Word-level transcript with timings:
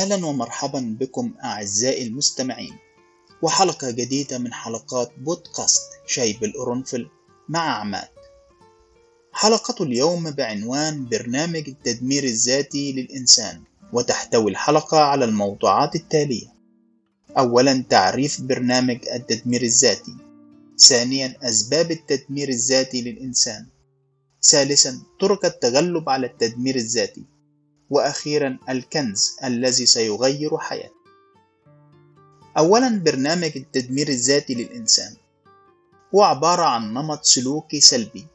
أهلا 0.00 0.26
ومرحبا 0.26 0.96
بكم 1.00 1.34
أعزائي 1.44 2.06
المستمعين. 2.06 2.76
وحلقة 3.42 3.90
جديدة 3.90 4.38
من 4.38 4.52
حلقات 4.52 5.12
بودكاست 5.18 5.82
شاي 6.06 6.32
بالقرنفل 6.32 7.08
مع 7.48 7.60
عماد. 7.60 8.08
حلقة 9.32 9.84
اليوم 9.84 10.30
بعنوان 10.30 11.08
برنامج 11.08 11.68
التدمير 11.68 12.24
الذاتي 12.24 12.92
للإنسان 12.92 13.62
وتحتوي 13.92 14.50
الحلقة 14.50 14.98
على 14.98 15.24
الموضوعات 15.24 15.94
التالية. 15.94 16.46
أولا 17.38 17.84
تعريف 17.90 18.40
برنامج 18.40 19.08
التدمير 19.08 19.62
الذاتي. 19.62 20.14
ثانيا 20.78 21.36
أسباب 21.42 21.90
التدمير 21.90 22.48
الذاتي 22.48 23.02
للإنسان. 23.02 23.66
ثالثا 24.42 25.02
طرق 25.20 25.44
التغلب 25.44 26.08
على 26.08 26.26
التدمير 26.26 26.76
الذاتي. 26.76 27.24
وأخيرا 27.90 28.58
الكنز 28.68 29.36
الذي 29.44 29.86
سيغير 29.86 30.58
حياته. 30.58 31.00
أولا 32.58 33.02
برنامج 33.04 33.52
التدمير 33.56 34.08
الذاتي 34.08 34.54
للإنسان. 34.54 35.16
هو 36.14 36.22
عبارة 36.22 36.62
عن 36.62 36.94
نمط 36.94 37.24
سلوكي 37.24 37.80
سلبي 37.80 38.26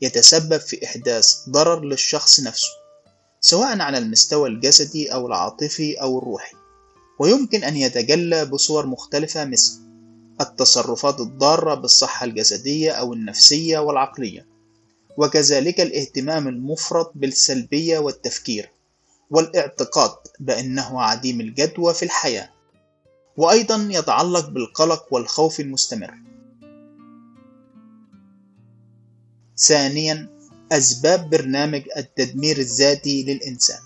يتسبب 0.00 0.58
في 0.58 0.84
إحداث 0.84 1.34
ضرر 1.48 1.84
للشخص 1.84 2.40
نفسه 2.40 2.68
سواء 3.40 3.80
على 3.80 3.98
المستوى 3.98 4.48
الجسدي 4.48 5.12
أو 5.12 5.26
العاطفي 5.26 5.94
أو 6.00 6.18
الروحي. 6.18 6.56
ويمكن 7.20 7.64
أن 7.64 7.76
يتجلى 7.76 8.44
بصور 8.44 8.86
مختلفة 8.86 9.44
مثل 9.44 9.80
التصرفات 10.40 11.20
الضارة 11.20 11.74
بالصحة 11.74 12.24
الجسدية 12.26 12.90
أو 12.90 13.12
النفسية 13.12 13.78
والعقلية 13.78 14.46
وكذلك 15.18 15.80
الاهتمام 15.80 16.48
المفرط 16.48 17.12
بالسلبية 17.14 17.98
والتفكير. 17.98 18.72
والاعتقاد 19.30 20.16
بأنه 20.40 21.02
عديم 21.02 21.40
الجدوى 21.40 21.94
في 21.94 22.02
الحياة 22.02 22.50
وأيضا 23.36 23.88
يتعلق 23.90 24.48
بالقلق 24.48 25.06
والخوف 25.10 25.60
المستمر. 25.60 26.14
ثانيا 29.56 30.28
أسباب 30.72 31.30
برنامج 31.30 31.82
التدمير 31.96 32.58
الذاتي 32.58 33.22
للإنسان. 33.22 33.80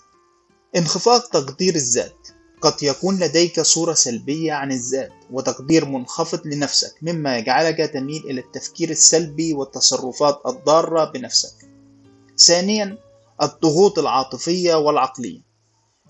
انخفاض 0.77 1.21
تقدير 1.21 1.75
الذات. 1.75 2.29
قد 2.61 2.83
يكون 2.83 3.19
لديك 3.19 3.61
صورة 3.61 3.95
سلبية 3.95 4.53
عن 4.53 4.73
الذات 4.73 5.13
وتقدير 5.31 5.85
منخفض 5.85 6.47
لنفسك 6.47 6.95
مما 7.03 7.39
يجعلك 7.39 7.77
تميل 7.77 8.25
إلى 8.25 8.41
التفكير 8.41 8.91
السلبي 8.91 9.53
والتصرفات 9.55 10.41
الضارة 10.47 11.05
بنفسك. 11.05 11.55
ثانيا 12.39 12.99
الضغوط 13.43 13.99
العاطفية 13.99 14.75
والعقلية. 14.75 15.41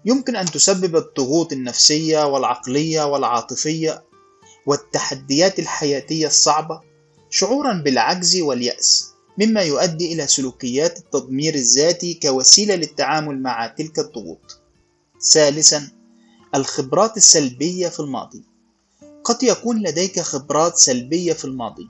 يمكن 0.04 0.36
أن 0.36 0.46
تسبب 0.46 0.96
الضغوط 0.96 1.52
النفسية 1.52 2.26
والعقلية 2.26 3.02
والعاطفية 3.02 4.04
والتحديات 4.66 5.58
الحياتية 5.58 6.26
الصعبة 6.26 6.80
شعورا 7.30 7.72
بالعجز 7.72 8.40
واليأس 8.40 9.10
مما 9.38 9.60
يؤدي 9.60 10.12
إلى 10.12 10.26
سلوكيات 10.26 10.98
التدمير 10.98 11.54
الذاتي 11.54 12.14
كوسيلة 12.14 12.74
للتعامل 12.74 13.42
مع 13.42 13.66
تلك 13.66 13.98
الضغوط. 13.98 14.60
ثالثا 15.32 15.90
الخبرات 16.54 17.16
السلبية 17.16 17.88
في 17.88 18.00
الماضي. 18.00 18.44
قد 19.24 19.42
يكون 19.42 19.82
لديك 19.82 20.20
خبرات 20.20 20.76
سلبية 20.76 21.32
في 21.32 21.44
الماضي 21.44 21.88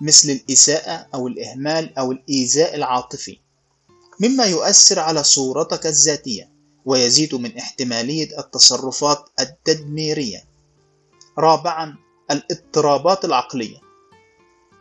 مثل 0.00 0.30
الإساءة 0.30 1.06
أو 1.14 1.28
الإهمال 1.28 1.98
أو 1.98 2.12
الإيذاء 2.12 2.74
العاطفي. 2.74 3.38
مما 4.20 4.44
يؤثر 4.44 4.98
على 4.98 5.24
صورتك 5.24 5.86
الذاتية 5.86 6.50
ويزيد 6.84 7.34
من 7.34 7.58
احتمالية 7.58 8.38
التصرفات 8.38 9.28
التدميرية. 9.40 10.44
رابعا 11.38 11.96
الاضطرابات 12.30 13.24
العقلية 13.24 13.78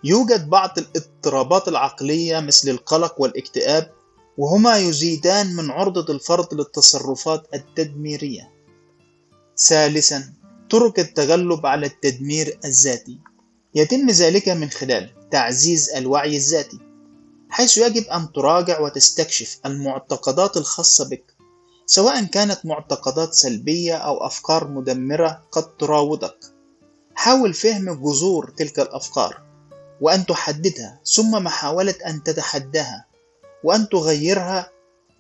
يوجد 0.04 0.50
بعض 0.50 0.78
الاضطرابات 0.78 1.68
العقلية 1.68 2.40
مثل 2.40 2.70
القلق 2.70 3.22
والاكتئاب 3.22 3.92
وهما 4.38 4.78
يزيدان 4.78 5.56
من 5.56 5.72
عرضة 5.72 6.14
الفرد 6.14 6.54
للتصرفات 6.54 7.48
التدميرية. 7.54 8.52
ثالثا 9.58 10.34
طرق 10.70 11.00
التغلب 11.00 11.66
على 11.66 11.86
التدمير 11.86 12.60
الذاتي 12.66 13.20
يتم 13.76 14.10
ذلك 14.10 14.50
من 14.50 14.70
خلال 14.70 15.30
تعزيز 15.32 15.90
الوعي 15.90 16.36
الذاتي 16.36 16.80
حيث 17.52 17.78
يجب 17.78 18.04
أن 18.04 18.32
تراجع 18.32 18.80
وتستكشف 18.80 19.60
المعتقدات 19.66 20.58
الخاصة 20.58 21.10
بك 21.10 21.36
سواء 21.86 22.24
كانت 22.24 22.66
معتقدات 22.66 23.34
سلبية 23.34 23.96
أو 23.96 24.26
أفكار 24.26 24.68
مدمرة 24.68 25.42
قد 25.52 25.78
تراودك. 25.78 26.38
حاول 27.16 27.54
فهم 27.54 27.94
جذور 27.94 28.54
تلك 28.58 28.80
الأفكار 28.80 29.42
وأن 30.02 30.26
تحددها 30.26 31.00
ثم 31.06 31.32
محاولة 31.32 31.96
أن 32.08 32.24
تتحداها 32.24 33.06
وأن 33.64 33.90
تغيرها 33.90 34.72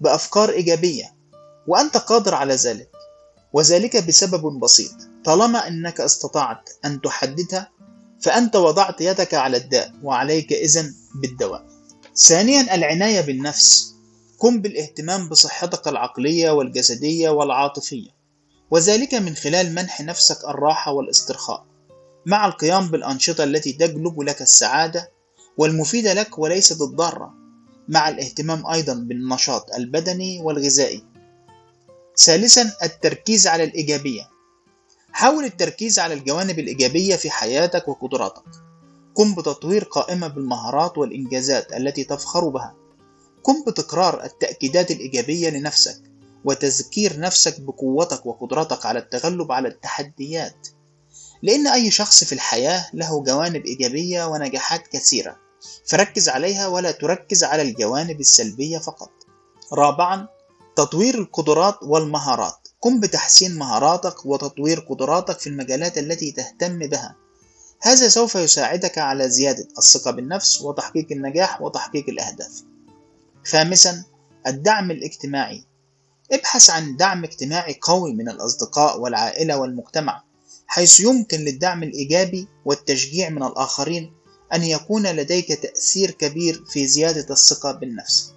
بأفكار 0.01 0.49
إيجابية 0.49 1.15
وأنت 1.67 1.97
قادر 1.97 2.35
على 2.35 2.55
ذلك 2.55 2.89
وذلك 3.53 4.07
بسبب 4.07 4.59
بسيط. 4.59 4.93
طالما 5.25 5.67
أنك 5.67 6.01
استطعت 6.01 6.69
أن 6.85 7.01
تحددها 7.01 7.71
فأنت 8.21 8.55
وضعت 8.55 9.01
يدك 9.01 9.33
على 9.33 9.57
الداء 9.57 9.93
وعليك 10.03 10.53
إذن 10.53 10.93
بالدواء. 11.21 11.80
ثانيا 12.15 12.75
العناية 12.75 13.21
بالنفس. 13.21 13.95
قم 14.39 14.61
بالاهتمام 14.61 15.29
بصحتك 15.29 15.87
العقلية 15.87 16.51
والجسدية 16.51 17.29
والعاطفية 17.29 18.09
وذلك 18.71 19.13
من 19.13 19.35
خلال 19.35 19.75
منح 19.75 20.01
نفسك 20.01 20.37
الراحة 20.47 20.91
والاسترخاء. 20.91 21.65
مع 22.25 22.45
القيام 22.47 22.87
بالأنشطة 22.87 23.43
التي 23.43 23.73
تجلب 23.73 24.21
لك 24.21 24.41
السعادة 24.41 25.11
والمفيدة 25.57 26.13
لك 26.13 26.39
وليست 26.39 26.81
الضارة 26.81 27.33
مع 27.87 28.09
الاهتمام 28.09 28.67
أيضا 28.67 28.93
بالنشاط 28.93 29.73
البدني 29.75 30.41
والغذائي. 30.41 31.03
ثالثا 32.17 32.73
التركيز 32.83 33.47
على 33.47 33.63
الإيجابية. 33.63 34.29
حاول 35.11 35.45
التركيز 35.45 35.99
على 35.99 36.13
الجوانب 36.13 36.59
الإيجابية 36.59 37.15
في 37.15 37.29
حياتك 37.29 37.87
وقدراتك. 37.87 38.43
قم 39.15 39.35
بتطوير 39.35 39.83
قائمة 39.83 40.27
بالمهارات 40.27 40.97
والإنجازات 40.97 41.73
التي 41.73 42.03
تفخر 42.03 42.49
بها. 42.49 42.75
قم 43.43 43.63
بتكرار 43.67 44.23
التأكيدات 44.23 44.91
الإيجابية 44.91 45.49
لنفسك 45.49 46.01
وتذكير 46.45 47.19
نفسك 47.19 47.61
بقوتك 47.61 48.25
وقدرتك 48.25 48.85
على 48.85 48.99
التغلب 48.99 49.51
على 49.51 49.67
التحديات 49.67 50.67
لأن 51.43 51.67
أي 51.67 51.91
شخص 51.91 52.23
في 52.23 52.33
الحياة 52.33 52.85
له 52.93 53.23
جوانب 53.23 53.65
إيجابية 53.65 54.25
ونجاحات 54.25 54.87
كثيرة. 54.87 55.37
فركز 55.85 56.29
عليها 56.29 56.67
ولا 56.67 56.91
تركز 56.91 57.43
على 57.43 57.61
الجوانب 57.61 58.19
السلبية 58.19 58.77
فقط. 58.77 59.11
رابعا 59.73 60.27
تطوير 60.75 61.15
القدرات 61.15 61.83
والمهارات. 61.83 62.67
قم 62.81 62.99
بتحسين 62.99 63.55
مهاراتك 63.55 64.25
وتطوير 64.25 64.79
قدراتك 64.79 65.39
في 65.39 65.47
المجالات 65.47 65.97
التي 65.97 66.31
تهتم 66.31 66.79
بها. 66.79 67.15
هذا 67.83 68.07
سوف 68.07 68.35
يساعدك 68.35 68.97
على 68.97 69.29
زيادة 69.29 69.67
الثقة 69.77 70.11
بالنفس 70.11 70.61
وتحقيق 70.61 71.07
النجاح 71.11 71.61
وتحقيق 71.61 72.09
الأهداف 72.09 72.63
خامسا 73.45 74.03
الدعم 74.47 74.91
الاجتماعي 74.91 75.63
ابحث 76.31 76.69
عن 76.69 76.95
دعم 76.95 77.23
اجتماعي 77.23 77.79
قوي 77.81 78.13
من 78.13 78.29
الأصدقاء 78.29 78.99
والعائلة 78.99 79.57
والمجتمع 79.57 80.23
حيث 80.67 80.99
يمكن 80.99 81.39
للدعم 81.39 81.83
الإيجابي 81.83 82.47
والتشجيع 82.65 83.29
من 83.29 83.43
الآخرين 83.43 84.13
أن 84.53 84.63
يكون 84.63 85.07
لديك 85.07 85.53
تأثير 85.53 86.11
كبير 86.11 86.65
في 86.65 86.87
زيادة 86.87 87.33
الثقة 87.33 87.71
بالنفس. 87.71 88.33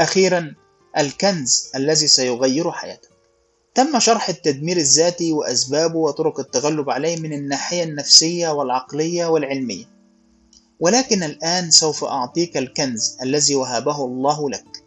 أخيرا 0.00 0.54
الكنز 0.98 1.70
الذي 1.74 2.08
سيغير 2.08 2.72
حياتك. 2.72 3.10
تم 3.74 3.98
شرح 3.98 4.28
التدمير 4.28 4.76
الذاتي 4.76 5.32
وأسبابه 5.32 5.96
وطرق 5.98 6.40
التغلب 6.40 6.90
عليه 6.90 7.20
من 7.20 7.32
الناحية 7.32 7.82
النفسية 7.84 8.48
والعقلية 8.48 9.26
والعلمية. 9.26 9.84
ولكن 10.80 11.22
الآن 11.22 11.70
سوف 11.70 12.04
أعطيك 12.04 12.56
الكنز 12.56 13.16
الذي 13.22 13.54
وهبه 13.54 14.04
الله 14.04 14.50
لك. 14.50 14.84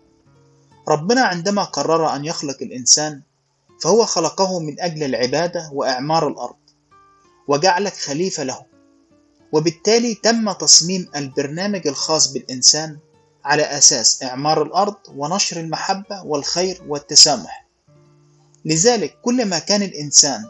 ربنا 0.87 1.21
عندما 1.21 1.63
قرر 1.63 2.15
أن 2.15 2.25
يخلق 2.25 2.57
الإنسان 2.61 3.21
فهو 3.83 4.05
خلقه 4.05 4.59
من 4.59 4.81
أجل 4.81 5.03
العبادة 5.03 5.69
وإعمار 5.73 6.27
الأرض 6.27 6.55
وجعلك 7.47 7.93
خليفة 7.93 8.43
له 8.43 8.65
وبالتالي 9.51 10.15
تم 10.15 10.51
تصميم 10.51 11.09
البرنامج 11.15 11.87
الخاص 11.87 12.33
بالإنسان 12.33 12.97
على 13.45 13.63
أساس 13.63 14.23
إعمار 14.23 14.63
الأرض 14.63 14.95
ونشر 15.15 15.59
المحبة 15.59 16.23
والخير 16.23 16.83
والتسامح 16.87 17.62
لذلك 18.65 19.17
كلما 19.21 19.59
كان 19.59 19.83
الإنسان 19.83 20.43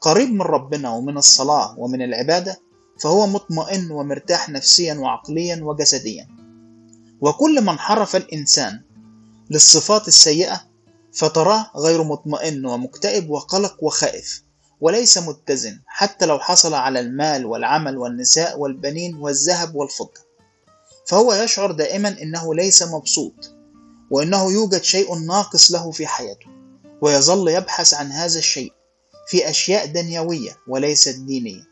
قريب 0.00 0.28
من 0.32 0.42
ربنا 0.42 0.90
ومن 0.90 1.16
الصلاة 1.16 1.78
ومن 1.78 2.02
العبادة 2.02 2.60
فهو 3.00 3.26
مطمئن 3.26 3.90
ومرتاح 3.90 4.48
نفسيا 4.48 4.94
وعقليا 4.94 5.60
وجسديا. 5.62 6.28
وكل 7.20 7.60
ما 7.60 7.72
انحرف 7.72 8.16
الإنسان 8.16 8.80
للصفات 9.50 10.08
السيئة 10.08 10.60
فتراه 11.12 11.70
غير 11.76 12.04
مطمئن 12.04 12.66
ومكتئب 12.66 13.30
وقلق 13.30 13.84
وخائف 13.84 14.42
وليس 14.80 15.18
متزن 15.18 15.80
حتى 15.86 16.26
لو 16.26 16.38
حصل 16.38 16.74
على 16.74 17.00
المال 17.00 17.46
والعمل 17.46 17.98
والنساء 17.98 18.58
والبنين 18.58 19.14
والذهب 19.14 19.74
والفضة. 19.74 20.28
فهو 21.06 21.34
يشعر 21.34 21.72
دائما 21.72 22.22
إنه 22.22 22.54
ليس 22.54 22.82
مبسوط 22.82 23.54
وإنه 24.10 24.52
يوجد 24.52 24.82
شيء 24.82 25.14
ناقص 25.14 25.72
له 25.72 25.90
في 25.90 26.06
حياته. 26.06 26.57
ويظل 27.02 27.48
يبحث 27.48 27.94
عن 27.94 28.12
هذا 28.12 28.38
الشيء 28.38 28.72
في 29.28 29.50
أشياء 29.50 29.86
دنيوية 29.86 30.56
وليست 30.68 31.18
دينية. 31.18 31.62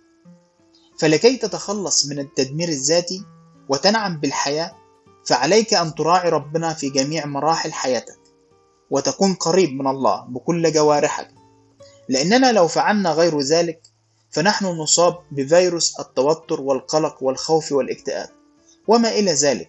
فلكي 0.98 1.36
تتخلص 1.36 2.06
من 2.06 2.18
التدمير 2.18 2.68
الذاتي 2.68 3.24
وتنعم 3.68 4.20
بالحياة 4.20 4.72
فعليك 5.26 5.74
أن 5.74 5.94
تراعي 5.94 6.28
ربنا 6.28 6.74
في 6.74 6.90
جميع 6.90 7.26
مراحل 7.26 7.72
حياتك 7.72 8.18
وتكون 8.90 9.34
قريب 9.34 9.70
من 9.70 9.86
الله 9.86 10.20
بكل 10.28 10.72
جوارحك. 10.72 11.28
لأننا 12.08 12.52
لو 12.52 12.68
فعلنا 12.68 13.10
غير 13.10 13.40
ذلك 13.40 13.82
فنحن 14.30 14.66
نصاب 14.66 15.18
بفيروس 15.32 16.00
التوتر 16.00 16.60
والقلق 16.60 17.22
والخوف 17.22 17.72
والاكتئاب. 17.72 18.28
وما 18.88 19.08
إلى 19.08 19.32
ذلك 19.32 19.68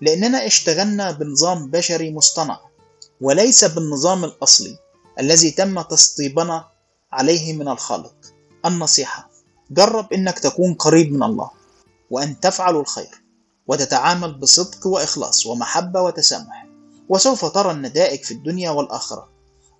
لأننا 0.00 0.46
اشتغلنا 0.46 1.10
بنظام 1.10 1.70
بشري 1.70 2.14
مصطنع 2.14 2.60
وليس 3.20 3.64
بالنظام 3.64 4.24
الأصلي. 4.24 4.78
الذي 5.20 5.50
تم 5.50 5.80
تسطيبنا 5.80 6.68
عليه 7.12 7.52
من 7.52 7.68
الخالق. 7.68 8.14
النصيحة 8.66 9.30
جرب 9.70 10.12
إنك 10.12 10.38
تكون 10.38 10.74
قريب 10.74 11.12
من 11.12 11.22
الله 11.22 11.50
وأن 12.10 12.40
تفعل 12.40 12.76
الخير 12.76 13.22
وتتعامل 13.66 14.38
بصدق 14.38 14.86
وإخلاص 14.86 15.46
ومحبة 15.46 16.02
وتسامح 16.02 16.66
وسوف 17.08 17.44
ترى 17.44 17.70
النتائج 17.70 18.22
في 18.22 18.34
الدنيا 18.34 18.70
والآخرة. 18.70 19.28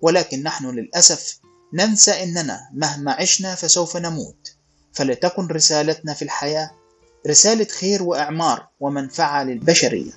ولكن 0.01 0.43
نحن 0.43 0.65
للأسف 0.65 1.39
ننسى 1.73 2.23
إننا 2.23 2.69
مهما 2.73 3.11
عشنا 3.11 3.55
فسوف 3.55 3.97
نموت. 3.97 4.55
فلتكن 4.93 5.47
رسالتنا 5.47 6.13
في 6.13 6.21
الحياة 6.21 6.71
رسالة 7.27 7.65
خير 7.65 8.03
وإعمار 8.03 8.67
ومنفعة 8.79 9.43
للبشرية. 9.43 10.11